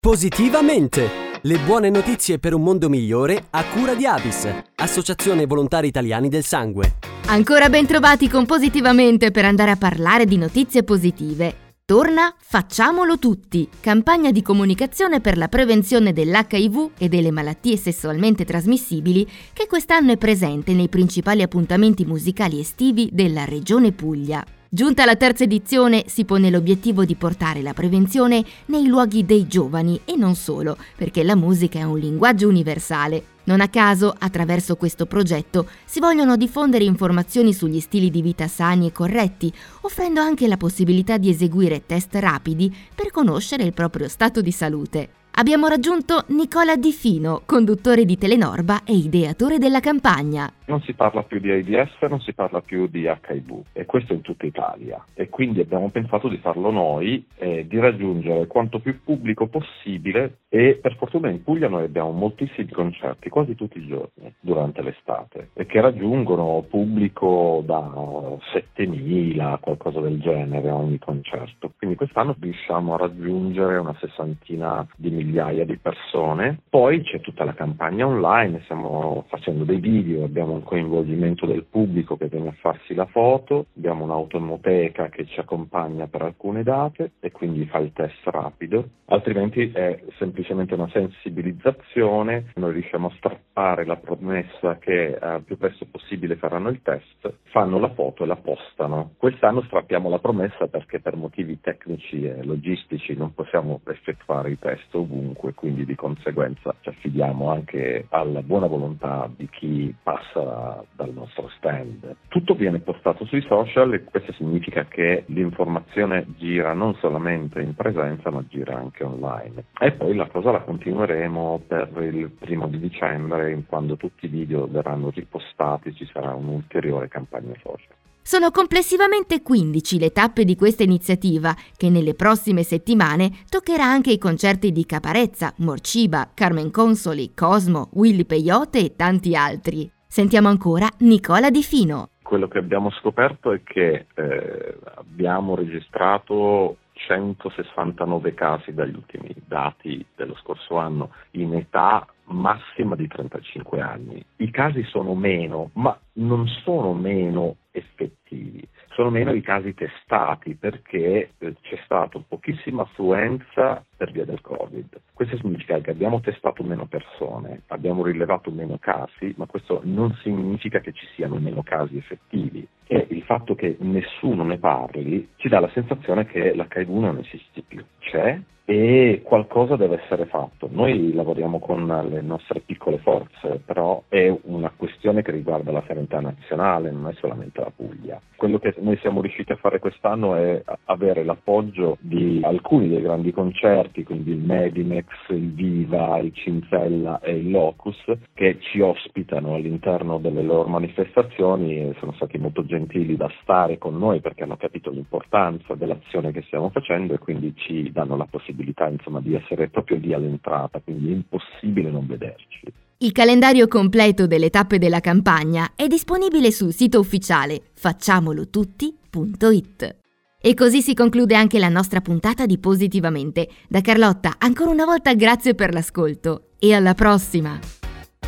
[0.00, 1.10] Positivamente!
[1.42, 6.44] Le buone notizie per un mondo migliore a cura di Avis, Associazione Volontari Italiani del
[6.44, 6.98] Sangue.
[7.26, 11.74] Ancora ben trovati con Positivamente per andare a parlare di notizie positive.
[11.84, 19.28] Torna Facciamolo tutti, campagna di comunicazione per la prevenzione dell'HIV e delle malattie sessualmente trasmissibili
[19.52, 24.44] che quest'anno è presente nei principali appuntamenti musicali estivi della Regione Puglia.
[24.70, 29.98] Giunta la terza edizione, si pone l'obiettivo di portare la prevenzione nei luoghi dei giovani
[30.04, 33.36] e non solo, perché la musica è un linguaggio universale.
[33.44, 38.88] Non a caso, attraverso questo progetto, si vogliono diffondere informazioni sugli stili di vita sani
[38.88, 44.42] e corretti, offrendo anche la possibilità di eseguire test rapidi per conoscere il proprio stato
[44.42, 45.08] di salute.
[45.36, 50.52] Abbiamo raggiunto Nicola Di Fino, conduttore di Telenorba e ideatore della campagna.
[50.68, 54.20] Non si parla più di AIDS, non si parla più di HIV e questo in
[54.20, 59.46] tutta Italia e quindi abbiamo pensato di farlo noi e di raggiungere quanto più pubblico
[59.46, 64.82] possibile e per fortuna in Puglia noi abbiamo moltissimi concerti quasi tutti i giorni durante
[64.82, 71.72] l'estate e che raggiungono pubblico da 7.000, qualcosa del genere ogni concerto.
[71.78, 76.60] Quindi quest'anno riusciamo a raggiungere una sessantina di migliaia di persone.
[76.68, 82.16] Poi c'è tutta la campagna online, stiamo facendo dei video, abbiamo un coinvolgimento del pubblico
[82.16, 87.30] che viene a farsi la foto, abbiamo un'automoteca che ci accompagna per alcune date e
[87.30, 93.96] quindi fa il test rapido, altrimenti è semplicemente una sensibilizzazione, noi riusciamo a strappare la
[93.96, 99.12] promessa che eh, più presto possibile faranno il test, fanno la foto e la postano.
[99.16, 104.94] Quest'anno strappiamo la promessa perché per motivi tecnici e logistici non possiamo effettuare i test
[104.94, 110.47] ovunque, quindi di conseguenza ci affidiamo anche alla buona volontà di chi passa
[110.92, 112.16] dal nostro stand.
[112.28, 118.30] Tutto viene postato sui social e questo significa che l'informazione gira non solamente in presenza
[118.30, 119.64] ma gira anche online.
[119.78, 124.66] E poi la cosa la continueremo per il primo di dicembre, quando tutti i video
[124.66, 127.96] verranno ripostati ci sarà un'ulteriore campagna social.
[128.28, 134.18] Sono complessivamente 15 le tappe di questa iniziativa che nelle prossime settimane toccherà anche i
[134.18, 139.90] concerti di Caparezza, Morciba, Carmen Consoli, Cosmo, Willy Peyote e tanti altri.
[140.10, 142.08] Sentiamo ancora Nicola Di Fino.
[142.22, 150.34] Quello che abbiamo scoperto è che eh, abbiamo registrato 169 casi dagli ultimi dati dello
[150.36, 154.24] scorso anno in età massima di 35 anni.
[154.36, 158.66] I casi sono meno, ma non sono meno effettivi
[158.98, 165.00] sono meno i casi testati perché eh, c'è stata pochissima affluenza per via del Covid.
[165.14, 170.80] Questo significa che abbiamo testato meno persone, abbiamo rilevato meno casi, ma questo non significa
[170.80, 172.66] che ci siano meno casi effettivi.
[172.88, 177.62] E il fatto che nessuno ne parli ci dà la sensazione che l'HIV non esiste
[177.68, 177.84] più.
[178.00, 180.68] C'è, e qualcosa deve essere fatto.
[180.70, 186.20] Noi lavoriamo con le nostre piccole forze, però è una questione che riguarda la sanità
[186.20, 188.20] nazionale, non è solamente la Puglia.
[188.36, 193.32] Quello che noi siamo riusciti a fare quest'anno è avere l'appoggio di alcuni dei grandi
[193.32, 198.04] concerti, quindi il Medimex, il Viva, il Cinzella e il Locus,
[198.34, 203.96] che ci ospitano all'interno delle loro manifestazioni e sono stati molto gentili da stare con
[203.96, 208.56] noi perché hanno capito l'importanza dell'azione che stiamo facendo e quindi ci danno la possibilità
[208.58, 212.62] possibilità insomma, di essere proprio lì all'entrata, quindi è impossibile non vederci.
[212.98, 219.96] Il calendario completo delle tappe della campagna è disponibile sul sito ufficiale facciamolotutti.it.
[220.40, 223.48] E così si conclude anche la nostra puntata di Positivamente.
[223.68, 227.58] Da Carlotta, ancora una volta grazie per l'ascolto e alla prossima!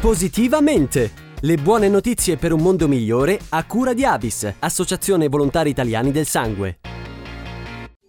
[0.00, 1.28] Positivamente!
[1.42, 6.26] Le buone notizie per un mondo migliore a cura di Avis, Associazione Volontari Italiani del
[6.26, 6.79] Sangue.